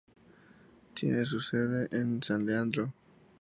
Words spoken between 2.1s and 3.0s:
San Leandro.